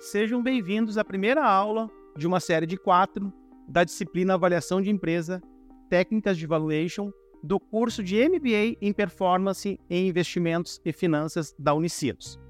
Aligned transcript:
Sejam 0.00 0.42
bem-vindos 0.42 0.96
à 0.96 1.04
primeira 1.04 1.44
aula 1.44 1.90
de 2.16 2.26
uma 2.26 2.40
série 2.40 2.64
de 2.64 2.78
quatro 2.78 3.30
da 3.68 3.84
disciplina 3.84 4.32
Avaliação 4.32 4.80
de 4.80 4.88
Empresa, 4.88 5.42
Técnicas 5.90 6.38
de 6.38 6.46
Valuation, 6.46 7.12
do 7.42 7.60
curso 7.60 8.02
de 8.02 8.16
MBA 8.26 8.78
em 8.80 8.94
Performance 8.94 9.78
em 9.90 10.08
Investimentos 10.08 10.80
e 10.86 10.90
Finanças 10.90 11.54
da 11.58 11.74
Unicinos. 11.74 12.40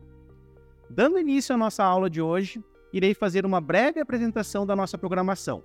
Dando 0.88 1.18
início 1.18 1.52
à 1.52 1.58
nossa 1.58 1.82
aula 1.82 2.08
de 2.08 2.22
hoje, 2.22 2.62
irei 2.92 3.14
fazer 3.14 3.44
uma 3.44 3.60
breve 3.60 3.98
apresentação 3.98 4.64
da 4.64 4.76
nossa 4.76 4.96
programação. 4.96 5.64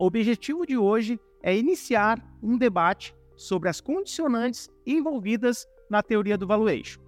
O 0.00 0.06
objetivo 0.06 0.66
de 0.66 0.76
hoje 0.76 1.20
é 1.44 1.56
iniciar 1.56 2.20
um 2.42 2.58
debate 2.58 3.14
sobre 3.36 3.68
as 3.68 3.80
condicionantes 3.80 4.68
envolvidas 4.84 5.64
na 5.88 6.02
teoria 6.02 6.36
do 6.36 6.46
valuation. 6.46 7.00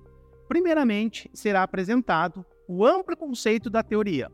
Primeiramente, 0.49 1.29
será 1.35 1.65
apresentado 1.65 2.47
o 2.73 2.87
amplo 2.87 3.17
conceito 3.17 3.69
da 3.69 3.83
teoria. 3.83 4.31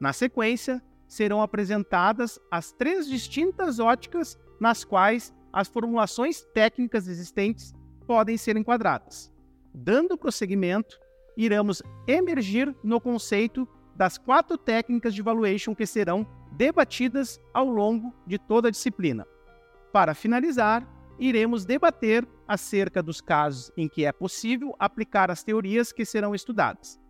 Na 0.00 0.10
sequência, 0.14 0.82
serão 1.06 1.42
apresentadas 1.42 2.40
as 2.50 2.72
três 2.72 3.06
distintas 3.06 3.78
óticas 3.78 4.38
nas 4.58 4.84
quais 4.84 5.34
as 5.52 5.68
formulações 5.68 6.40
técnicas 6.54 7.06
existentes 7.06 7.74
podem 8.06 8.38
ser 8.38 8.56
enquadradas. 8.56 9.30
Dando 9.74 10.16
prosseguimento, 10.16 10.98
iremos 11.36 11.82
emergir 12.08 12.74
no 12.82 12.98
conceito 12.98 13.68
das 13.94 14.16
quatro 14.16 14.56
técnicas 14.56 15.14
de 15.14 15.20
valuation 15.20 15.74
que 15.74 15.84
serão 15.84 16.26
debatidas 16.52 17.38
ao 17.52 17.68
longo 17.68 18.14
de 18.26 18.38
toda 18.38 18.68
a 18.68 18.70
disciplina. 18.70 19.26
Para 19.92 20.14
finalizar, 20.14 20.88
iremos 21.18 21.66
debater 21.66 22.26
acerca 22.48 23.02
dos 23.02 23.20
casos 23.20 23.70
em 23.76 23.86
que 23.86 24.06
é 24.06 24.12
possível 24.12 24.74
aplicar 24.78 25.30
as 25.30 25.44
teorias 25.44 25.92
que 25.92 26.06
serão 26.06 26.34
estudadas. 26.34 27.03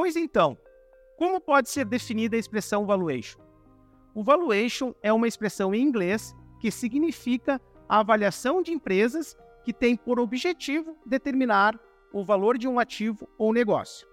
Pois 0.00 0.16
então, 0.16 0.56
como 1.18 1.38
pode 1.38 1.68
ser 1.68 1.84
definida 1.84 2.34
a 2.34 2.38
expressão 2.38 2.86
valuation? 2.86 3.38
O 4.14 4.24
valuation 4.24 4.94
é 5.02 5.12
uma 5.12 5.28
expressão 5.28 5.74
em 5.74 5.82
inglês 5.82 6.34
que 6.58 6.70
significa 6.70 7.60
a 7.86 7.98
avaliação 7.98 8.62
de 8.62 8.72
empresas 8.72 9.36
que 9.62 9.74
tem 9.74 9.94
por 9.94 10.18
objetivo 10.18 10.96
determinar 11.04 11.78
o 12.14 12.24
valor 12.24 12.56
de 12.56 12.66
um 12.66 12.78
ativo 12.78 13.28
ou 13.36 13.52
negócio. 13.52 14.08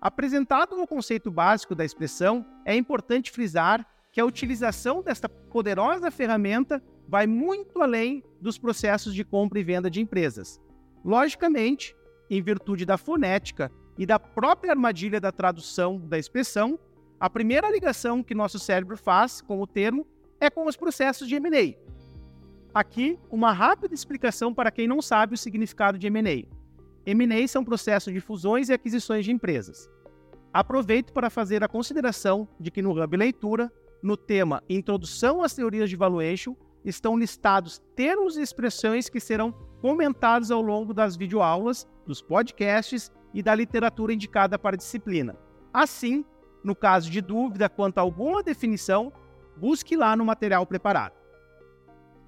Apresentado 0.00 0.76
no 0.76 0.88
conceito 0.88 1.30
básico 1.30 1.76
da 1.76 1.84
expressão, 1.84 2.44
é 2.64 2.74
importante 2.74 3.30
frisar 3.30 3.86
que 4.10 4.20
a 4.20 4.26
utilização 4.26 5.04
desta 5.04 5.28
poderosa 5.28 6.10
ferramenta 6.10 6.82
vai 7.06 7.28
muito 7.28 7.80
além 7.80 8.24
dos 8.40 8.58
processos 8.58 9.14
de 9.14 9.22
compra 9.22 9.60
e 9.60 9.62
venda 9.62 9.88
de 9.88 10.00
empresas. 10.00 10.60
Logicamente, 11.04 11.94
em 12.28 12.42
virtude 12.42 12.84
da 12.84 12.98
fonética 12.98 13.70
e 13.96 14.06
da 14.06 14.18
própria 14.18 14.72
armadilha 14.72 15.20
da 15.20 15.30
tradução 15.30 15.98
da 15.98 16.18
expressão, 16.18 16.78
a 17.20 17.30
primeira 17.30 17.70
ligação 17.70 18.22
que 18.22 18.34
nosso 18.34 18.58
cérebro 18.58 18.96
faz 18.96 19.40
com 19.40 19.60
o 19.60 19.66
termo 19.66 20.06
é 20.40 20.50
com 20.50 20.66
os 20.66 20.76
processos 20.76 21.28
de 21.28 21.36
M&A. 21.36 21.76
Aqui, 22.74 23.18
uma 23.30 23.52
rápida 23.52 23.94
explicação 23.94 24.52
para 24.52 24.70
quem 24.70 24.88
não 24.88 25.02
sabe 25.02 25.34
o 25.34 25.38
significado 25.38 25.98
de 25.98 26.06
M&A. 26.06 26.46
M&A 27.04 27.46
são 27.46 27.64
processos 27.64 28.12
de 28.12 28.20
fusões 28.20 28.68
e 28.68 28.72
aquisições 28.72 29.24
de 29.24 29.30
empresas. 29.30 29.88
Aproveito 30.52 31.12
para 31.12 31.30
fazer 31.30 31.62
a 31.62 31.68
consideração 31.68 32.48
de 32.58 32.70
que 32.70 32.82
no 32.82 32.90
Hub 32.90 33.16
Leitura, 33.16 33.70
no 34.02 34.16
tema 34.16 34.62
Introdução 34.68 35.42
às 35.42 35.54
Teorias 35.54 35.88
de 35.88 35.96
Valuation, 35.96 36.56
estão 36.84 37.16
listados 37.16 37.80
termos 37.94 38.36
e 38.36 38.42
expressões 38.42 39.08
que 39.08 39.20
serão 39.20 39.52
comentados 39.80 40.50
ao 40.50 40.60
longo 40.60 40.92
das 40.92 41.16
videoaulas, 41.16 41.86
dos 42.06 42.20
podcasts 42.20 43.12
e 43.32 43.42
da 43.42 43.54
literatura 43.54 44.12
indicada 44.12 44.58
para 44.58 44.76
a 44.76 44.78
disciplina. 44.78 45.36
Assim, 45.72 46.24
no 46.62 46.74
caso 46.74 47.10
de 47.10 47.20
dúvida 47.20 47.68
quanto 47.68 47.98
a 47.98 48.02
alguma 48.02 48.42
definição, 48.42 49.12
busque 49.56 49.96
lá 49.96 50.16
no 50.16 50.24
material 50.24 50.66
preparado. 50.66 51.14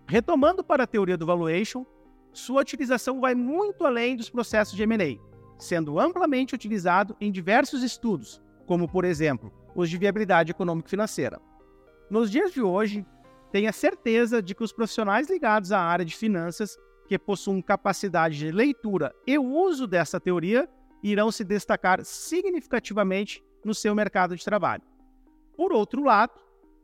Retomando 0.06 0.62
para 0.62 0.84
a 0.84 0.87
teoria 0.87 1.16
do 1.16 1.26
valuation, 1.26 1.84
sua 2.32 2.62
utilização 2.62 3.20
vai 3.20 3.34
muito 3.34 3.84
além 3.84 4.16
dos 4.16 4.28
processos 4.28 4.75
de 4.75 4.82
M&A, 4.82 5.19
sendo 5.59 5.98
amplamente 5.98 6.54
utilizado 6.54 7.16
em 7.20 7.31
diversos 7.31 7.82
estudos, 7.82 8.43
como, 8.66 8.88
por 8.88 9.04
exemplo, 9.04 9.53
os 9.75 9.88
de 9.88 9.97
viabilidade 9.97 10.50
econômico-financeira. 10.50 11.41
Nos 12.10 12.31
dias 12.31 12.53
de 12.53 12.60
hoje, 12.60 13.06
tenha 13.50 13.72
certeza 13.72 14.43
de 14.43 14.54
que 14.54 14.64
os 14.64 14.72
profissionais 14.72 15.31
ligados 15.31 15.70
à 15.70 15.81
área 15.81 16.04
de 16.04 16.16
finanças 16.16 16.76
que 17.06 17.19
possuem 17.19 17.62
capacidade 17.62 18.37
de 18.37 18.50
leitura 18.50 19.14
e 19.26 19.38
uso 19.38 19.87
dessa 19.87 20.19
teoria 20.19 20.69
irão 21.04 21.31
se 21.31 21.44
destacar 21.44 22.03
significativamente 22.03 23.44
no 23.62 23.75
seu 23.75 23.94
mercado 23.94 24.34
de 24.34 24.44
trabalho. 24.44 24.82
Por 25.54 25.70
outro 25.70 26.03
lado, 26.03 26.32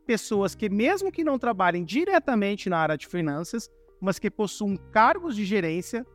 pessoas 0.06 0.54
que, 0.54 0.69
mesmo 0.69 1.10
que 1.10 1.25
não 1.25 1.38
trabalhem 1.38 1.84
diretamente 1.84 2.69
na 2.69 2.78
área 2.78 2.98
de 2.98 3.06
finanças, 3.06 3.70
mas 3.98 4.19
que 4.19 4.30
possuam 4.30 4.76
cargos 4.76 5.34
de 5.34 5.44
gerência, 5.44 6.06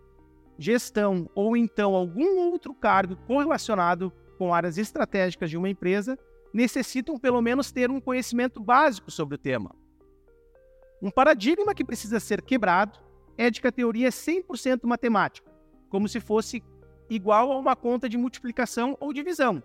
gestão 0.58 1.28
ou 1.34 1.58
então 1.58 1.96
algum 1.96 2.38
outro 2.52 2.74
cargo 2.76 3.16
correlacionado 3.28 4.14
com 4.38 4.54
áreas 4.54 4.78
estratégicas 4.78 5.50
de 5.50 5.58
uma 5.58 5.70
empresa, 5.70 6.18
necessitam 6.54 7.18
pelo 7.18 7.42
menos 7.42 7.72
ter 7.72 7.90
um 7.90 8.00
conhecimento 8.00 8.62
básico 8.62 9.10
sobre 9.10 9.36
o 9.36 9.38
tema. 9.38 9.76
Um 11.02 11.10
paradigma 11.10 11.74
que 11.74 11.84
precisa 11.84 12.20
ser 12.20 12.42
quebrado 12.42 13.00
é 13.38 13.50
de 13.50 13.60
que 13.60 13.68
a 13.68 13.72
teoria 13.72 14.08
é 14.08 14.12
100% 14.12 14.82
matemática, 14.84 15.52
como 15.90 16.08
se 16.08 16.20
fosse 16.20 16.64
igual 17.10 17.52
a 17.52 17.58
uma 17.58 17.76
conta 17.76 18.10
de 18.10 18.18
multiplicação 18.18 18.98
ou 19.00 19.14
divisão. 19.14 19.62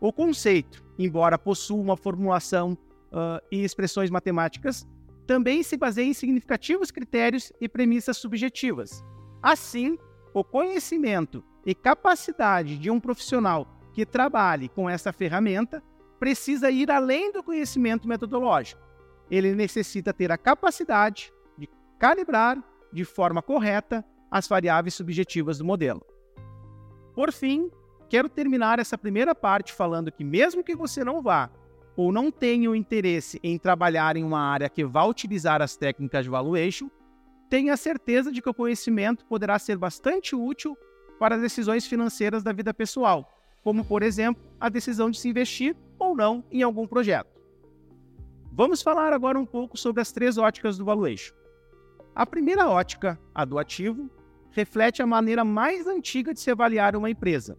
O 0.00 0.12
conceito, 0.12 0.84
embora 0.98 1.38
possua 1.38 1.80
uma 1.80 1.96
formulação 1.96 2.72
uh, 2.72 3.44
e 3.50 3.64
expressões 3.64 4.10
matemáticas, 4.10 4.86
também 5.26 5.62
se 5.62 5.76
baseia 5.76 6.06
em 6.06 6.14
significativos 6.14 6.90
critérios 6.90 7.52
e 7.60 7.68
premissas 7.68 8.16
subjetivas. 8.16 9.04
Assim, 9.42 9.98
o 10.32 10.44
conhecimento 10.44 11.42
e 11.64 11.74
capacidade 11.74 12.78
de 12.78 12.90
um 12.90 13.00
profissional 13.00 13.66
que 13.92 14.06
trabalhe 14.06 14.68
com 14.68 14.88
essa 14.88 15.12
ferramenta 15.12 15.82
precisa 16.18 16.70
ir 16.70 16.90
além 16.90 17.32
do 17.32 17.42
conhecimento 17.42 18.06
metodológico 18.06 18.86
ele 19.30 19.54
necessita 19.54 20.12
ter 20.12 20.30
a 20.30 20.38
capacidade 20.38 21.32
de 21.58 21.68
calibrar 21.98 22.62
de 22.92 23.04
forma 23.04 23.42
correta 23.42 24.04
as 24.30 24.46
variáveis 24.46 24.94
subjetivas 24.94 25.58
do 25.58 25.64
modelo. 25.64 26.04
Por 27.16 27.32
fim, 27.32 27.70
quero 28.10 28.28
terminar 28.28 28.78
essa 28.78 28.98
primeira 28.98 29.34
parte 29.34 29.72
falando 29.72 30.12
que, 30.12 30.22
mesmo 30.22 30.62
que 30.62 30.76
você 30.76 31.02
não 31.02 31.22
vá 31.22 31.50
ou 31.96 32.12
não 32.12 32.30
tenha 32.30 32.70
o 32.70 32.76
interesse 32.76 33.40
em 33.42 33.58
trabalhar 33.58 34.18
em 34.18 34.22
uma 34.22 34.38
área 34.38 34.68
que 34.68 34.84
vá 34.84 35.02
utilizar 35.04 35.62
as 35.62 35.78
técnicas 35.78 36.24
de 36.24 36.30
valuation, 36.30 36.90
tenha 37.48 37.74
certeza 37.74 38.30
de 38.30 38.42
que 38.42 38.50
o 38.50 38.54
conhecimento 38.54 39.24
poderá 39.24 39.58
ser 39.58 39.78
bastante 39.78 40.36
útil 40.36 40.76
para 41.18 41.38
decisões 41.38 41.86
financeiras 41.86 42.42
da 42.42 42.52
vida 42.52 42.74
pessoal, 42.74 43.34
como, 43.64 43.82
por 43.82 44.02
exemplo, 44.02 44.44
a 44.60 44.68
decisão 44.68 45.10
de 45.10 45.18
se 45.18 45.30
investir 45.30 45.74
ou 45.98 46.14
não 46.14 46.44
em 46.52 46.62
algum 46.62 46.86
projeto. 46.86 47.34
Vamos 48.52 48.82
falar 48.82 49.14
agora 49.14 49.38
um 49.38 49.46
pouco 49.46 49.78
sobre 49.78 50.02
as 50.02 50.12
três 50.12 50.36
óticas 50.36 50.76
do 50.76 50.84
valuation. 50.84 51.34
A 52.14 52.26
primeira 52.26 52.68
ótica, 52.68 53.18
a 53.34 53.42
do 53.46 53.58
ativo, 53.58 54.10
reflete 54.56 55.02
a 55.02 55.06
maneira 55.06 55.44
mais 55.44 55.86
antiga 55.86 56.32
de 56.32 56.40
se 56.40 56.50
avaliar 56.50 56.96
uma 56.96 57.10
empresa. 57.10 57.58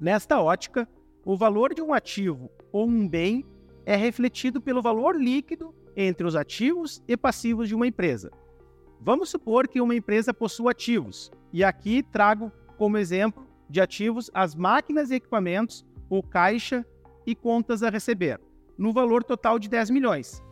Nesta 0.00 0.40
ótica, 0.40 0.88
o 1.22 1.36
valor 1.36 1.74
de 1.74 1.82
um 1.82 1.92
ativo 1.92 2.50
ou 2.72 2.88
um 2.88 3.06
bem 3.06 3.44
é 3.84 3.96
refletido 3.96 4.58
pelo 4.58 4.80
valor 4.80 5.20
líquido 5.20 5.74
entre 5.94 6.26
os 6.26 6.34
ativos 6.34 7.02
e 7.06 7.18
passivos 7.18 7.68
de 7.68 7.74
uma 7.74 7.86
empresa. 7.86 8.30
Vamos 8.98 9.28
supor 9.28 9.68
que 9.68 9.78
uma 9.78 9.94
empresa 9.94 10.32
possua 10.32 10.70
ativos, 10.70 11.30
e 11.52 11.62
aqui 11.62 12.02
trago 12.02 12.50
como 12.78 12.96
exemplo 12.96 13.46
de 13.68 13.82
ativos 13.82 14.30
as 14.32 14.54
máquinas 14.54 15.10
e 15.10 15.16
equipamentos, 15.16 15.84
o 16.08 16.22
caixa 16.22 16.82
e 17.26 17.34
contas 17.34 17.82
a 17.82 17.90
receber 17.90 18.40
no 18.78 18.90
valor 18.90 19.22
total 19.22 19.58
de 19.58 19.68
10 19.68 19.90
milhões, 19.90 20.42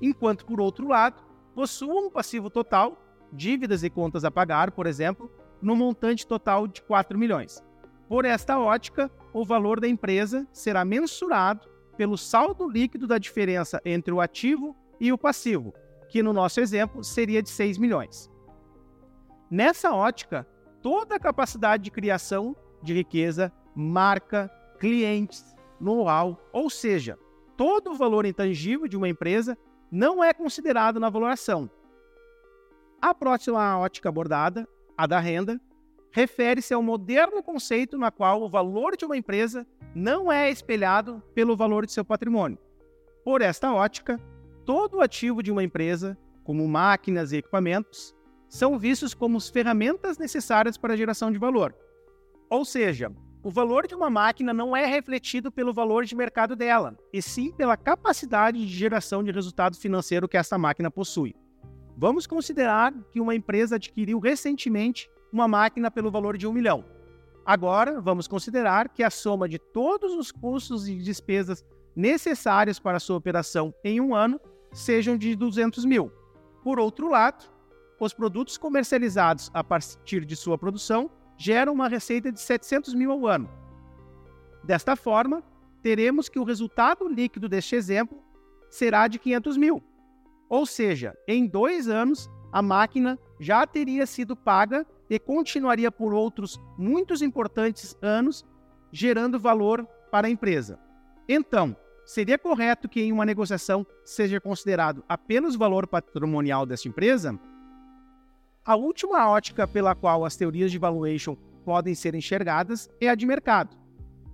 enquanto, 0.00 0.44
por 0.44 0.60
outro 0.60 0.88
lado, 0.88 1.22
possuam 1.54 2.06
um 2.06 2.10
passivo 2.10 2.50
total, 2.50 2.96
dívidas 3.32 3.82
e 3.82 3.90
contas 3.90 4.24
a 4.24 4.30
pagar, 4.30 4.70
por 4.72 4.86
exemplo, 4.86 5.30
no 5.60 5.74
montante 5.74 6.26
total 6.26 6.66
de 6.66 6.82
4 6.82 7.18
milhões. 7.18 7.64
Por 8.08 8.24
esta 8.24 8.58
ótica, 8.58 9.10
o 9.32 9.44
valor 9.44 9.80
da 9.80 9.88
empresa 9.88 10.46
será 10.52 10.84
mensurado 10.84 11.68
pelo 11.96 12.18
saldo 12.18 12.68
líquido 12.68 13.06
da 13.06 13.18
diferença 13.18 13.80
entre 13.84 14.12
o 14.12 14.20
ativo 14.20 14.76
e 15.00 15.12
o 15.12 15.18
passivo, 15.18 15.72
que 16.08 16.22
no 16.22 16.32
nosso 16.32 16.60
exemplo 16.60 17.02
seria 17.02 17.42
de 17.42 17.48
6 17.48 17.78
milhões. 17.78 18.30
Nessa 19.50 19.92
ótica, 19.92 20.46
toda 20.82 21.14
a 21.14 21.20
capacidade 21.20 21.84
de 21.84 21.90
criação 21.90 22.56
de 22.82 22.92
riqueza, 22.92 23.52
marca, 23.74 24.50
clientes, 24.78 25.56
know-how, 25.80 26.38
ou 26.52 26.68
seja, 26.68 27.18
todo 27.56 27.92
o 27.92 27.94
valor 27.94 28.26
intangível 28.26 28.88
de 28.88 28.96
uma 28.96 29.08
empresa 29.08 29.56
não 29.90 30.22
é 30.22 30.32
considerado 30.32 30.98
na 30.98 31.08
valoração. 31.08 31.70
A 33.02 33.12
próxima 33.12 33.76
ótica 33.80 34.08
abordada, 34.08 34.64
a 34.96 35.08
da 35.08 35.18
renda, 35.18 35.60
refere-se 36.12 36.72
ao 36.72 36.80
moderno 36.80 37.42
conceito 37.42 37.98
na 37.98 38.12
qual 38.12 38.40
o 38.40 38.48
valor 38.48 38.96
de 38.96 39.04
uma 39.04 39.16
empresa 39.16 39.66
não 39.92 40.30
é 40.30 40.48
espelhado 40.48 41.20
pelo 41.34 41.56
valor 41.56 41.84
de 41.84 41.90
seu 41.90 42.04
patrimônio. 42.04 42.56
Por 43.24 43.42
esta 43.42 43.74
ótica, 43.74 44.20
todo 44.64 45.00
ativo 45.00 45.42
de 45.42 45.50
uma 45.50 45.64
empresa, 45.64 46.16
como 46.44 46.68
máquinas 46.68 47.32
e 47.32 47.38
equipamentos, 47.38 48.14
são 48.48 48.78
vistos 48.78 49.14
como 49.14 49.40
ferramentas 49.40 50.16
necessárias 50.16 50.78
para 50.78 50.94
a 50.94 50.96
geração 50.96 51.32
de 51.32 51.40
valor. 51.40 51.74
Ou 52.48 52.64
seja, 52.64 53.10
o 53.42 53.50
valor 53.50 53.88
de 53.88 53.96
uma 53.96 54.10
máquina 54.10 54.54
não 54.54 54.76
é 54.76 54.86
refletido 54.86 55.50
pelo 55.50 55.74
valor 55.74 56.04
de 56.04 56.14
mercado 56.14 56.54
dela, 56.54 56.96
e 57.12 57.20
sim 57.20 57.50
pela 57.50 57.76
capacidade 57.76 58.64
de 58.64 58.72
geração 58.72 59.24
de 59.24 59.32
resultado 59.32 59.76
financeiro 59.76 60.28
que 60.28 60.36
essa 60.36 60.56
máquina 60.56 60.88
possui. 60.88 61.34
Vamos 62.02 62.26
considerar 62.26 62.92
que 63.12 63.20
uma 63.20 63.32
empresa 63.32 63.76
adquiriu 63.76 64.18
recentemente 64.18 65.08
uma 65.32 65.46
máquina 65.46 65.88
pelo 65.88 66.10
valor 66.10 66.36
de 66.36 66.48
um 66.48 66.52
milhão. 66.52 66.84
Agora, 67.46 68.00
vamos 68.00 68.26
considerar 68.26 68.88
que 68.88 69.04
a 69.04 69.08
soma 69.08 69.48
de 69.48 69.56
todos 69.56 70.12
os 70.12 70.32
custos 70.32 70.88
e 70.88 70.96
despesas 70.96 71.64
necessários 71.94 72.80
para 72.80 72.98
sua 72.98 73.16
operação 73.16 73.72
em 73.84 74.00
um 74.00 74.16
ano 74.16 74.40
sejam 74.72 75.16
de 75.16 75.36
200 75.36 75.84
mil. 75.84 76.10
Por 76.64 76.80
outro 76.80 77.08
lado, 77.08 77.48
os 78.00 78.12
produtos 78.12 78.58
comercializados 78.58 79.48
a 79.54 79.62
partir 79.62 80.24
de 80.24 80.34
sua 80.34 80.58
produção 80.58 81.08
geram 81.38 81.72
uma 81.72 81.86
receita 81.86 82.32
de 82.32 82.40
700 82.40 82.94
mil 82.94 83.12
ao 83.12 83.28
ano. 83.28 83.48
Desta 84.64 84.96
forma, 84.96 85.40
teremos 85.80 86.28
que 86.28 86.40
o 86.40 86.44
resultado 86.44 87.06
líquido 87.06 87.48
deste 87.48 87.76
exemplo 87.76 88.20
será 88.68 89.06
de 89.06 89.20
500 89.20 89.56
mil. 89.56 89.91
Ou 90.52 90.66
seja, 90.66 91.16
em 91.26 91.46
dois 91.46 91.88
anos, 91.88 92.30
a 92.52 92.60
máquina 92.60 93.18
já 93.40 93.66
teria 93.66 94.04
sido 94.04 94.36
paga 94.36 94.86
e 95.08 95.18
continuaria 95.18 95.90
por 95.90 96.12
outros 96.12 96.60
muitos 96.76 97.22
importantes 97.22 97.96
anos, 98.02 98.44
gerando 98.92 99.40
valor 99.40 99.86
para 100.10 100.26
a 100.26 100.30
empresa. 100.30 100.78
Então, 101.26 101.74
seria 102.04 102.36
correto 102.36 102.86
que 102.86 103.00
em 103.00 103.12
uma 103.12 103.24
negociação 103.24 103.86
seja 104.04 104.38
considerado 104.38 105.02
apenas 105.08 105.54
o 105.54 105.58
valor 105.58 105.86
patrimonial 105.86 106.66
desta 106.66 106.86
empresa? 106.86 107.40
A 108.62 108.76
última 108.76 109.30
ótica 109.30 109.66
pela 109.66 109.94
qual 109.94 110.22
as 110.22 110.36
teorias 110.36 110.70
de 110.70 110.76
valuation 110.78 111.34
podem 111.64 111.94
ser 111.94 112.14
enxergadas 112.14 112.90
é 113.00 113.08
a 113.08 113.14
de 113.14 113.24
mercado. 113.24 113.74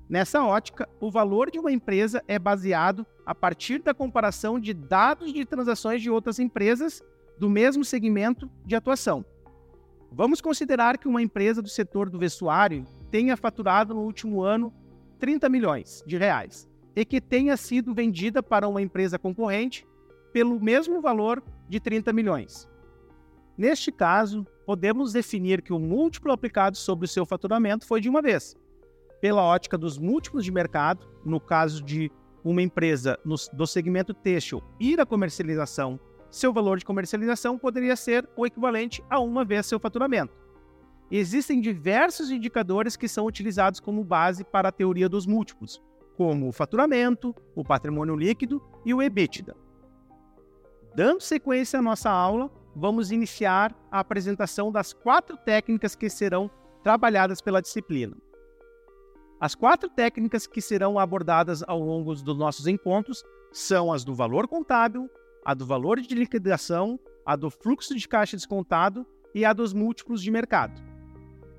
Nessa 0.08 0.43
ótica, 0.43 0.88
o 0.99 1.10
valor 1.10 1.50
de 1.50 1.58
uma 1.58 1.70
empresa 1.70 2.25
é 2.26 2.38
baseado 2.38 3.06
a 3.26 3.34
partir 3.34 3.82
da 3.82 3.93
comparação 3.93 4.58
de 4.58 4.72
dados 4.72 5.34
de 5.34 5.44
transações 5.44 6.00
de 6.00 6.08
outras 6.08 6.38
empresas 6.38 7.02
do 7.38 7.50
mesmo 7.50 7.84
segmento 7.84 8.50
de 8.64 8.75
atuação. 8.75 9.22
Vamos 10.10 10.40
considerar 10.40 10.96
que 10.96 11.06
uma 11.06 11.20
empresa 11.20 11.60
do 11.60 11.69
setor 11.69 12.08
do 12.08 12.19
vestuário 12.19 12.87
tenha 13.10 13.37
faturado 13.37 13.93
no 13.93 14.00
último 14.00 14.43
ano 14.43 14.72
30 15.19 15.46
milhões 15.50 16.02
de 16.06 16.16
reais 16.16 16.66
e 16.96 17.05
que 17.05 17.20
tenha 17.20 17.55
sido 17.58 17.94
vendida 17.94 18.43
para 18.43 18.66
uma 18.66 18.81
empresa 18.81 19.19
concorrente 19.19 19.87
pelo 20.32 20.58
mesmo 20.58 21.02
valor 21.02 21.43
de 21.69 21.78
30 21.78 22.14
milhões. 22.14 22.66
Neste 23.58 23.93
caso, 23.93 24.46
podemos 24.64 25.12
definir 25.12 25.60
que 25.60 25.72
o 25.72 25.78
múltiplo 25.78 26.32
aplicado 26.32 26.78
sobre 26.78 27.05
o 27.05 27.08
seu 27.08 27.26
faturamento 27.26 27.87
foi 27.87 28.00
de 28.00 28.08
uma 28.08 28.22
vez. 28.22 28.56
Pela 29.20 29.43
ótica 29.43 29.76
dos 29.76 29.99
múltiplos 29.99 30.44
de 30.44 30.53
mercado, 30.53 31.09
no 31.25 31.41
caso 31.41 31.82
de 31.82 32.11
uma 32.44 32.62
empresa 32.62 33.19
no, 33.25 33.35
do 33.53 33.67
segmento 33.67 34.15
têxtil 34.15 34.62
ir 34.79 35.00
à 35.00 35.06
comercialização 35.06 36.00
seu 36.31 36.53
valor 36.53 36.79
de 36.79 36.85
comercialização 36.85 37.59
poderia 37.59 37.97
ser 37.97 38.29
o 38.37 38.47
equivalente 38.47 39.03
a 39.09 39.19
uma 39.19 39.44
vez 39.44 39.67
seu 39.67 39.81
faturamento. 39.81 40.37
Existem 41.11 41.61
diversos 41.61 42.31
indicadores 42.31 42.97
que 42.97 43.09
são 43.09 43.25
utilizados 43.25 43.81
como 43.81 44.05
base 44.05 44.44
para 44.44 44.69
a 44.69 44.73
teoria 44.73 45.09
dos 45.09 45.26
múltiplos, 45.26 45.82
como 46.17 46.49
o 46.49 46.53
faturamento, 46.53 47.35
o 47.55 47.65
patrimônio 47.65 48.15
líquido 48.15 48.62
e 48.85 48.93
o 48.93 49.00
EBITDA. 49.00 49.56
Dando 50.94 51.23
sequência 51.23 51.79
à 51.79 51.82
nossa 51.82 52.11
aula, 52.11 52.50
vamos 52.76 53.11
iniciar 53.11 53.75
a 53.91 54.00
apresentação 54.00 54.70
das 54.70 54.93
quatro 54.93 55.37
técnicas 55.38 55.94
que 55.94 56.11
serão 56.11 56.50
trabalhadas 56.82 57.41
pela 57.41 57.62
disciplina. 57.62 58.17
As 59.40 59.55
quatro 59.55 59.88
técnicas 59.88 60.49
que 60.49 60.61
serão 60.61 60.99
abordadas 60.99 61.62
ao 61.69 61.79
longo 61.79 62.12
dos 62.12 62.37
nossos 62.37 62.67
encontros 62.67 63.23
são 63.52 63.93
as 63.93 64.05
do 64.05 64.12
valor 64.12 64.49
contábil, 64.49 65.08
a 65.44 65.55
do 65.55 65.64
valor 65.64 66.00
de 66.00 66.12
liquidação, 66.12 66.99
a 67.25 67.37
do 67.37 67.49
fluxo 67.49 67.94
de 67.94 68.08
caixa 68.08 68.37
descontado 68.37 69.06
e 69.32 69.44
a 69.44 69.52
dos 69.52 69.73
múltiplos 69.73 70.23
de 70.23 70.31
mercado. 70.32 70.82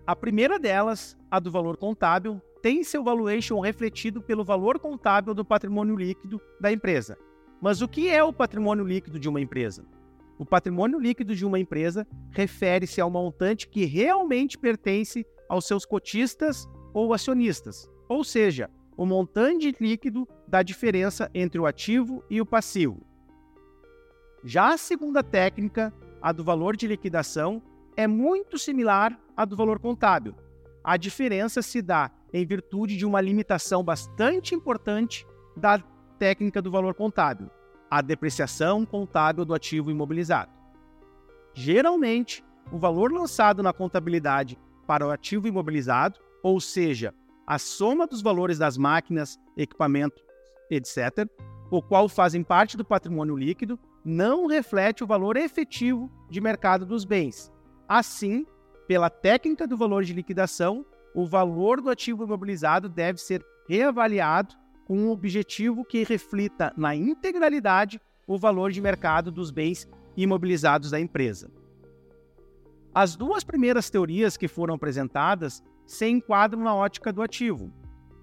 A 0.06 0.14
primeira 0.14 0.60
delas, 0.60 1.18
a 1.32 1.40
do 1.40 1.50
valor 1.50 1.78
contábil, 1.78 2.42
tem 2.62 2.84
seu 2.84 3.02
valuation 3.02 3.62
refletido 3.62 4.22
pelo 4.22 4.44
valor 4.44 4.78
contábil 4.78 5.34
do 5.34 5.46
patrimônio 5.46 5.96
líquido 5.96 6.42
da 6.60 6.70
empresa. 6.74 7.18
Mas 7.62 7.82
o 7.82 7.88
que 7.88 8.10
é 8.10 8.22
o 8.22 8.34
patrimônio 8.34 8.84
líquido 8.84 9.18
de 9.18 9.30
uma 9.30 9.40
empresa? 9.40 9.86
O 10.38 10.46
patrimônio 10.46 11.00
líquido 11.00 11.34
de 11.34 11.46
uma 11.46 11.60
empresa 11.60 12.06
refere-se 12.32 13.00
ao 13.00 13.10
montante 13.10 13.70
que 13.70 13.86
realmente 13.86 14.58
pertence 14.58 15.26
aos 15.48 15.66
seus 15.66 15.86
cotistas 15.86 16.68
ou 16.94 17.14
acionistas, 17.14 17.90
ou 18.08 18.24
seja, 18.24 18.70
o 18.98 19.06
montante 19.06 19.76
líquido 19.80 20.28
da 20.48 20.62
diferença 20.62 21.30
entre 21.34 21.60
o 21.60 21.66
ativo 21.66 22.24
e 22.30 22.42
o 22.42 22.46
passivo. 22.46 23.06
Já 24.44 24.74
a 24.74 24.78
segunda 24.78 25.24
técnica, 25.24 25.94
a 26.22 26.32
do 26.32 26.44
valor 26.44 26.76
de 26.76 26.88
liquidação, 26.88 27.62
é 27.96 28.08
muito 28.08 28.58
similar 28.58 29.20
à 29.36 29.46
do 29.46 29.56
valor 29.56 29.80
contábil. 29.80 30.36
A 30.84 30.98
diferença 30.98 31.62
se 31.62 31.82
dá 31.82 32.12
em 32.34 32.46
virtude 32.46 32.96
de 32.96 33.06
uma 33.06 33.22
limitação 33.22 33.84
bastante 33.84 34.56
importante 34.56 35.26
da 35.56 35.80
técnica 36.18 36.62
do 36.62 36.72
valor 36.72 36.94
contábil, 36.94 37.50
a 37.90 38.02
depreciação 38.02 38.86
contábil 38.86 39.46
do 39.46 39.54
ativo 39.54 39.92
imobilizado. 39.92 40.52
Geralmente, 41.54 42.44
o 42.72 42.78
valor 42.78 43.12
lançado 43.12 43.64
na 43.64 43.74
contabilidade 43.74 44.58
para 44.86 45.06
o 45.06 45.12
ativo 45.12 45.48
imobilizado, 45.48 46.20
ou 46.44 46.60
seja, 46.60 47.14
a 47.46 47.58
soma 47.58 48.06
dos 48.06 48.22
valores 48.22 48.58
das 48.58 48.78
máquinas, 48.78 49.40
equipamento, 49.58 50.22
etc., 50.70 51.28
o 51.72 51.82
qual 51.82 52.08
fazem 52.10 52.44
parte 52.44 52.78
do 52.78 52.86
patrimônio 52.86 53.36
líquido, 53.36 53.80
não 54.04 54.48
reflete 54.48 55.04
o 55.04 55.08
valor 55.08 55.38
efetivo 55.38 56.12
de 56.30 56.42
mercado 56.42 56.86
dos 56.86 57.06
bens. 57.06 57.52
Assim, 57.88 58.46
pela 58.88 59.10
técnica 59.10 59.68
do 59.68 59.78
valor 59.78 60.04
de 60.04 60.14
liquidação, 60.14 60.86
o 61.14 61.26
valor 61.26 61.82
do 61.82 61.90
ativo 61.90 62.24
imobilizado 62.24 62.88
deve 62.88 63.20
ser 63.20 63.46
reavaliado 63.68 64.56
com 64.86 64.98
um 64.98 65.12
objetivo 65.12 65.86
que 65.86 66.04
reflita 66.04 66.74
na 66.76 66.96
integralidade 66.96 68.02
o 68.28 68.38
valor 68.38 68.72
de 68.72 68.82
mercado 68.82 69.32
dos 69.32 69.52
bens 69.52 69.88
imobilizados 70.16 70.92
da 70.92 71.00
empresa. 71.00 71.52
As 72.94 73.16
duas 73.16 73.44
primeiras 73.44 73.90
teorias 73.90 74.36
que 74.36 74.48
foram 74.48 74.74
apresentadas 74.74 75.64
se 75.90 76.08
enquadram 76.08 76.62
na 76.62 76.76
ótica 76.76 77.12
do 77.12 77.20
ativo. 77.20 77.74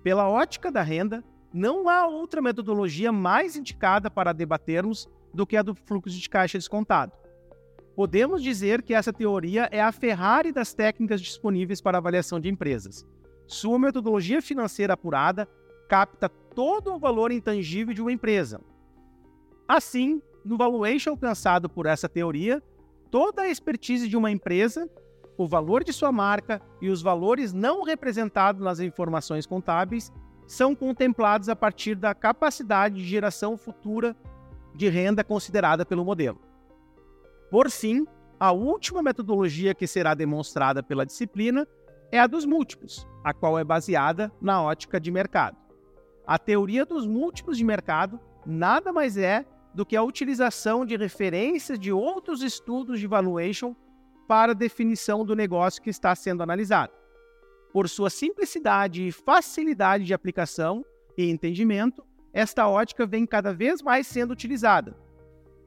Pela 0.01 0.29
ótica 0.29 0.71
da 0.71 0.83
renda, 0.83 1.25
não 1.53 1.89
há 1.89 2.07
outra 2.07 2.41
metodologia 2.41 3.11
mais 3.11 3.57
indicada 3.57 4.09
para 4.09 4.33
debatermos 4.33 5.09
do 5.35 5.45
que 5.45 5.57
a 5.57 5.63
do 5.63 5.75
fluxo 5.75 6.17
de 6.17 6.31
caixa 6.31 6.57
descontado. 6.57 7.13
Podemos 7.97 8.41
dizer 8.41 8.83
que 8.83 8.95
essa 8.95 9.13
teoria 9.13 9.69
é 9.73 9.83
a 9.83 9.91
Ferrari 9.91 10.53
das 10.53 10.73
técnicas 10.73 11.21
disponíveis 11.21 11.81
para 11.81 11.99
avaliação 11.99 12.39
de 12.39 12.49
empresas. 12.49 13.05
Sua 13.49 13.81
metodologia 13.81 14.41
financeira 14.41 14.95
apurada 14.95 15.49
capta 15.89 16.29
todo 16.29 16.95
o 16.95 17.01
valor 17.01 17.33
intangível 17.33 17.93
de 17.93 18.01
uma 18.01 18.13
empresa. 18.13 18.61
Assim, 19.67 20.23
no 20.45 20.57
valuation 20.57 21.11
alcançado 21.11 21.69
por 21.69 21.87
essa 21.87 22.09
teoria, 22.09 22.63
toda 23.11 23.43
a 23.43 23.49
expertise 23.49 24.09
de 24.09 24.17
uma 24.17 24.31
empresa, 24.31 24.89
o 25.37 25.47
valor 25.47 25.85
de 25.85 25.93
sua 25.93 26.11
marca 26.11 26.61
e 26.81 26.89
os 26.89 27.03
valores 27.03 27.53
não 27.53 27.83
representados 27.83 28.63
nas 28.63 28.81
informações 28.81 29.47
contábeis 29.47 30.13
são 30.47 30.75
contemplados 30.75 31.49
a 31.49 31.57
partir 31.57 31.95
da 31.95 32.15
capacidade 32.15 32.97
de 32.97 33.05
geração 33.05 33.57
futura 33.57 34.17
de 34.75 34.89
renda 34.89 35.25
considerada 35.25 35.85
pelo 35.85 36.05
modelo. 36.05 36.41
Por 37.51 37.71
fim, 37.71 38.07
a 38.39 38.53
última 38.53 39.03
metodologia 39.03 39.75
que 39.75 39.87
será 39.87 40.15
demonstrada 40.15 40.83
pela 40.83 41.07
disciplina 41.07 41.67
é 42.13 42.19
a 42.19 42.27
dos 42.27 42.45
múltiplos, 42.45 43.07
a 43.25 43.33
qual 43.33 43.59
é 43.59 43.65
baseada 43.65 44.31
na 44.41 44.63
ótica 44.63 45.01
de 45.01 45.11
mercado. 45.11 45.57
A 46.27 46.39
teoria 46.39 46.85
dos 46.85 47.07
múltiplos 47.07 47.57
de 47.57 47.65
mercado 47.65 48.21
nada 48.45 48.93
mais 48.93 49.17
é 49.17 49.45
do 49.75 49.85
que 49.85 49.97
a 49.97 50.03
utilização 50.03 50.85
de 50.85 50.97
referências 50.97 51.79
de 51.79 51.93
outros 51.93 52.43
estudos 52.43 53.01
de 53.01 53.07
valuation 53.07 53.75
para 54.27 54.53
a 54.53 54.55
definição 54.55 55.25
do 55.25 55.35
negócio 55.35 55.83
que 55.83 55.91
está 55.91 56.15
sendo 56.15 56.43
analisado. 56.43 56.93
Por 57.73 57.89
sua 57.89 58.11
simplicidade 58.11 59.07
e 59.07 59.13
facilidade 59.13 60.05
de 60.05 60.15
aplicação 60.15 60.85
e 61.17 61.31
entendimento, 61.31 62.05
esta 62.33 62.69
ótica 62.69 63.07
vem 63.07 63.27
cada 63.27 63.53
vez 63.53 63.83
mais 63.83 64.07
sendo 64.07 64.33
utilizada. 64.33 64.97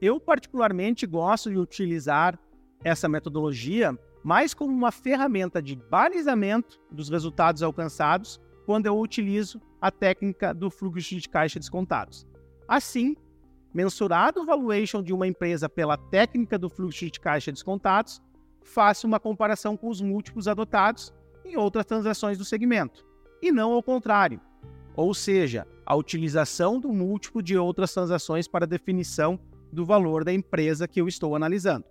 Eu, 0.00 0.18
particularmente, 0.18 1.06
gosto 1.06 1.50
de 1.50 1.58
utilizar 1.58 2.38
essa 2.82 3.08
metodologia 3.08 3.96
mas 4.22 4.52
como 4.52 4.72
uma 4.72 4.92
ferramenta 4.92 5.62
de 5.62 5.76
balizamento 5.76 6.80
dos 6.90 7.08
resultados 7.08 7.62
alcançados 7.62 8.40
quando 8.66 8.86
eu 8.86 8.98
utilizo 8.98 9.60
a 9.80 9.90
técnica 9.90 10.52
do 10.52 10.70
fluxo 10.70 11.16
de 11.16 11.28
caixa 11.28 11.58
descontados. 11.58 12.26
Assim, 12.68 13.16
mensurado 13.72 14.42
o 14.42 14.46
valuation 14.46 15.02
de 15.02 15.12
uma 15.12 15.26
empresa 15.26 15.68
pela 15.68 15.96
técnica 15.96 16.58
do 16.58 16.68
fluxo 16.68 17.10
de 17.10 17.18
caixa 17.18 17.50
descontados, 17.50 18.20
faço 18.62 19.06
uma 19.06 19.20
comparação 19.20 19.76
com 19.76 19.88
os 19.88 20.00
múltiplos 20.00 20.48
adotados 20.48 21.12
em 21.44 21.56
outras 21.56 21.86
transações 21.86 22.38
do 22.38 22.44
segmento, 22.44 23.04
e 23.42 23.50
não 23.50 23.72
ao 23.72 23.82
contrário, 23.82 24.40
ou 24.94 25.14
seja, 25.14 25.66
a 25.84 25.94
utilização 25.94 26.78
do 26.78 26.92
múltiplo 26.92 27.42
de 27.42 27.56
outras 27.56 27.92
transações 27.92 28.46
para 28.46 28.66
definição 28.66 29.40
do 29.72 29.84
valor 29.84 30.24
da 30.24 30.32
empresa 30.32 30.86
que 30.86 31.00
eu 31.00 31.08
estou 31.08 31.34
analisando. 31.34 31.84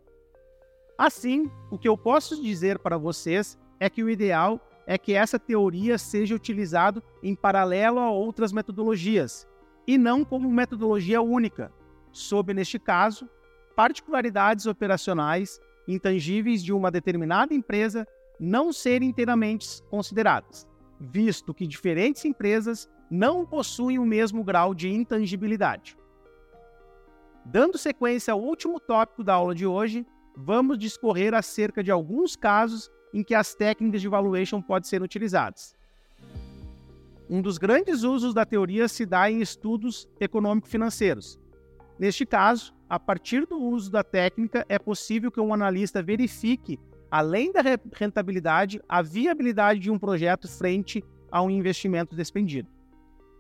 Assim, 0.98 1.50
o 1.72 1.78
que 1.78 1.88
eu 1.88 1.98
posso 1.98 2.42
dizer 2.42 2.80
para 2.80 2.98
vocês 2.98 3.58
é 3.80 3.90
que 3.90 4.04
o 4.04 4.10
ideal 4.10 4.60
é 4.86 4.98
que 4.98 5.14
essa 5.14 5.40
teoria 5.40 5.98
seja 5.98 6.36
utilizado 6.36 7.02
em 7.24 7.36
paralelo 7.36 8.00
a 8.00 8.10
outras 8.10 8.52
metodologias 8.52 9.48
e 9.88 9.98
não 9.98 10.26
como 10.26 10.52
metodologia 10.52 11.22
única, 11.22 11.72
sob 12.12 12.54
neste 12.54 12.78
caso 12.78 13.30
particularidades 13.76 14.66
operacionais 14.66 15.60
intangíveis 15.94 16.64
de 16.64 16.72
uma 16.72 16.92
determinada 16.92 17.54
empresa 17.54 18.08
não 18.40 18.72
serem 18.72 19.10
inteiramente 19.10 19.82
consideradas, 19.90 20.68
visto 21.00 21.54
que 21.54 21.68
diferentes 21.68 22.24
empresas 22.24 22.88
não 23.10 23.46
possuem 23.46 23.98
o 23.98 24.06
mesmo 24.06 24.44
grau 24.44 24.74
de 24.74 24.88
intangibilidade. 24.90 25.98
Dando 27.44 27.78
sequência 27.78 28.32
ao 28.32 28.42
último 28.42 28.80
tópico 28.80 29.24
da 29.24 29.34
aula 29.34 29.56
de 29.56 29.66
hoje, 29.66 30.06
vamos 30.36 30.78
discorrer 30.78 31.34
acerca 31.34 31.84
de 31.84 31.90
alguns 31.90 32.36
casos 32.36 32.90
em 33.14 33.24
que 33.24 33.34
as 33.34 33.56
técnicas 33.56 34.02
de 34.02 34.08
valuation 34.08 34.62
podem 34.62 34.88
ser 34.88 35.02
utilizadas. 35.02 35.76
Um 37.30 37.42
dos 37.42 37.58
grandes 37.58 38.04
usos 38.04 38.34
da 38.34 38.46
teoria 38.46 38.88
se 38.88 39.06
dá 39.06 39.30
em 39.30 39.42
estudos 39.42 40.08
econômico-financeiros. 40.20 41.40
Neste 42.00 42.26
caso, 42.26 42.74
a 42.90 42.98
partir 42.98 43.46
do 43.46 43.60
uso 43.60 43.92
da 43.92 44.04
técnica, 44.04 44.66
é 44.70 44.80
possível 44.80 45.30
que 45.30 45.42
um 45.42 45.54
analista 45.54 46.02
verifique, 46.02 46.80
além 47.12 47.52
da 47.52 47.62
rentabilidade, 47.94 48.82
a 48.88 49.02
viabilidade 49.02 49.82
de 49.82 49.92
um 49.92 50.00
projeto 50.00 50.48
frente 50.48 51.04
a 51.30 51.42
um 51.42 51.50
investimento 51.50 52.16
despendido. 52.16 52.70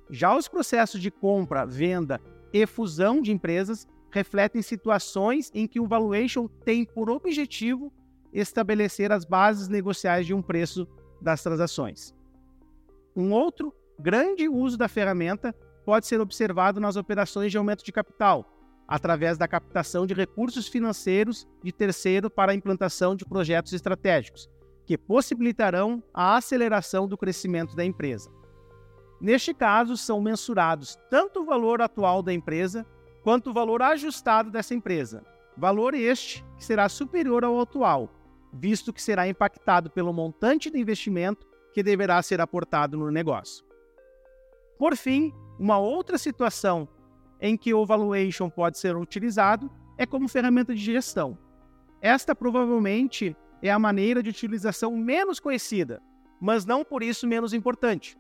Já 0.10 0.36
os 0.36 0.50
processos 0.50 1.00
de 1.00 1.10
compra, 1.10 1.66
venda 1.66 2.20
e 2.52 2.66
fusão 2.68 3.22
de 3.22 3.32
empresas 3.32 3.88
refletem 4.12 4.62
situações 4.62 5.50
em 5.54 5.66
que 5.66 5.80
o 5.80 5.88
valuation 5.88 6.48
tem 6.66 6.84
por 6.84 7.10
objetivo 7.10 7.94
estabelecer 8.34 9.12
as 9.12 9.24
bases 9.24 9.70
negociais 9.70 10.26
de 10.26 10.34
um 10.34 10.42
preço 10.42 10.86
das 11.22 11.42
transações. 11.42 12.14
Um 13.16 13.32
outro 13.32 13.74
grande 13.98 14.50
uso 14.50 14.78
da 14.78 14.88
ferramenta 14.88 15.56
pode 15.86 16.08
ser 16.08 16.20
observado 16.22 16.80
nas 16.80 16.96
operações 16.96 17.52
de 17.52 17.58
aumento 17.58 17.84
de 17.84 17.92
capital, 17.92 18.46
através 18.88 19.38
da 19.38 19.48
captação 19.48 20.06
de 20.08 20.14
recursos 20.14 20.68
financeiros 20.68 21.48
de 21.64 21.72
terceiro 21.72 22.30
para 22.30 22.52
a 22.52 22.56
implantação 22.56 23.16
de 23.16 23.26
projetos 23.26 23.74
estratégicos, 23.74 24.50
que 24.86 24.98
possibilitarão 24.98 26.04
a 26.14 26.36
aceleração 26.36 27.08
do 27.08 27.18
crescimento 27.18 27.76
da 27.76 27.86
empresa. 27.86 28.32
Neste 29.22 29.54
caso, 29.54 29.96
são 29.98 30.22
mensurados 30.22 30.98
tanto 31.10 31.42
o 31.42 31.46
valor 31.46 31.82
atual 31.82 32.24
da 32.24 32.34
empresa 32.34 32.86
quanto 33.22 33.50
o 33.50 33.54
valor 33.54 33.82
ajustado 33.82 34.50
dessa 34.50 34.74
empresa. 34.74 35.24
Valor 35.58 35.94
este 35.94 36.44
que 36.58 36.64
será 36.64 36.88
superior 36.88 37.44
ao 37.44 37.60
atual, 37.60 38.10
visto 38.52 38.94
que 38.94 39.02
será 39.02 39.28
impactado 39.28 39.92
pelo 39.92 40.14
montante 40.14 40.70
do 40.70 40.78
investimento 40.78 41.46
que 41.74 41.84
deverá 41.84 42.22
ser 42.24 42.42
aportado 42.42 42.98
no 42.98 43.12
negócio. 43.12 43.66
Por 44.78 44.96
fim, 44.96 45.34
uma 45.60 45.78
outra 45.78 46.18
situação 46.18 46.88
em 47.42 47.58
que 47.58 47.74
o 47.74 47.86
valuation 47.86 48.50
pode 48.50 48.78
ser 48.78 48.96
utilizado 48.96 49.70
é 49.98 50.06
como 50.06 50.30
ferramenta 50.30 50.74
de 50.74 50.82
gestão. 50.82 51.38
Esta 52.02 52.34
provavelmente 52.34 53.36
é 53.62 53.70
a 53.70 53.78
maneira 53.78 54.24
de 54.24 54.30
utilização 54.30 54.96
menos 54.96 55.40
conhecida, 55.40 56.02
mas 56.40 56.66
não 56.66 56.86
por 56.86 57.04
isso 57.04 57.28
menos 57.28 57.54
importante. 57.54 58.18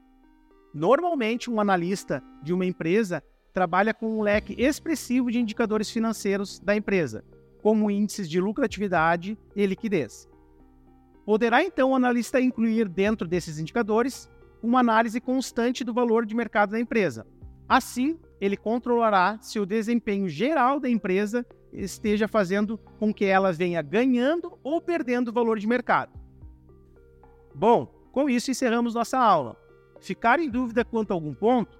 Normalmente, 0.73 1.49
um 1.49 1.61
analista 1.61 2.21
de 2.43 2.53
uma 2.53 2.65
empresa 2.65 3.23
trabalha 3.53 3.93
com 3.93 4.19
um 4.19 4.21
leque 4.21 4.53
expressivo 4.61 5.31
de 5.31 5.39
indicadores 5.39 5.89
financeiros 5.89 6.59
da 6.59 6.75
empresa, 6.75 7.23
como 7.63 7.89
índices 7.89 8.29
de 8.29 8.39
lucratividade 8.39 9.37
e 9.55 9.65
liquidez. 9.65 10.27
Poderá 11.25 11.63
então 11.63 11.91
o 11.91 11.95
analista 11.95 12.39
incluir 12.41 12.89
dentro 12.89 13.27
desses 13.27 13.59
indicadores 13.59 14.29
uma 14.61 14.79
análise 14.79 15.19
constante 15.19 15.83
do 15.83 15.93
valor 15.93 16.25
de 16.25 16.35
mercado 16.35 16.71
da 16.71 16.79
empresa. 16.79 17.25
Assim, 17.67 18.19
ele 18.41 18.57
controlará 18.57 19.37
se 19.41 19.59
o 19.59 19.65
desempenho 19.65 20.27
geral 20.27 20.79
da 20.79 20.89
empresa 20.89 21.45
esteja 21.71 22.27
fazendo 22.27 22.77
com 22.99 23.13
que 23.13 23.25
ela 23.25 23.51
venha 23.51 23.81
ganhando 23.81 24.57
ou 24.63 24.81
perdendo 24.81 25.31
valor 25.31 25.59
de 25.59 25.67
mercado. 25.67 26.11
Bom, 27.53 27.85
com 28.11 28.29
isso 28.29 28.49
encerramos 28.49 28.93
nossa 28.93 29.19
aula. 29.19 29.55
Ficar 29.99 30.39
em 30.39 30.49
dúvida 30.49 30.83
quanto 30.83 31.11
a 31.11 31.13
algum 31.13 31.33
ponto? 31.33 31.79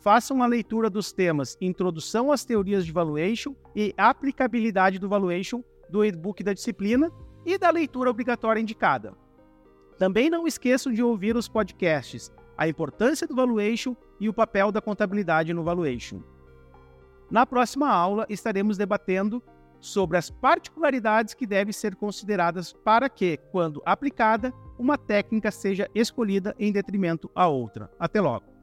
Faça 0.00 0.32
uma 0.32 0.46
leitura 0.46 0.88
dos 0.88 1.12
temas 1.12 1.56
Introdução 1.60 2.32
às 2.32 2.44
Teorias 2.44 2.84
de 2.86 2.92
Valuation 2.92 3.54
e 3.74 3.94
Aplicabilidade 3.96 4.98
do 4.98 5.08
Valuation 5.08 5.62
do 5.90 6.04
e-book 6.04 6.42
da 6.42 6.52
disciplina 6.52 7.10
e 7.44 7.58
da 7.58 7.70
leitura 7.70 8.10
obrigatória 8.10 8.60
indicada. 8.60 9.14
Também 9.98 10.30
não 10.30 10.46
esqueçam 10.46 10.92
de 10.92 11.02
ouvir 11.02 11.36
os 11.36 11.48
podcasts 11.48 12.32
A 12.56 12.68
Importância 12.68 13.26
do 13.26 13.34
Valuation 13.34 13.96
e 14.20 14.28
o 14.28 14.32
Papel 14.32 14.70
da 14.70 14.80
Contabilidade 14.80 15.52
no 15.52 15.64
Valuation. 15.64 16.22
Na 17.30 17.44
próxima 17.44 17.90
aula 17.90 18.24
estaremos 18.28 18.78
debatendo 18.78 19.42
sobre 19.80 20.16
as 20.16 20.30
particularidades 20.30 21.34
que 21.34 21.46
devem 21.46 21.72
ser 21.72 21.94
consideradas 21.94 22.72
para 22.72 23.08
que, 23.08 23.36
quando 23.52 23.82
aplicada, 23.84 24.52
uma 24.78 24.96
técnica 24.96 25.50
seja 25.50 25.88
escolhida 25.94 26.54
em 26.58 26.72
detrimento 26.72 27.30
à 27.34 27.46
outra. 27.46 27.90
Até 27.98 28.20
logo! 28.20 28.57